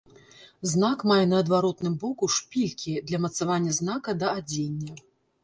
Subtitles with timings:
[0.69, 4.91] Знак мае на адваротным боку шпількі для мацавання знака да адзення.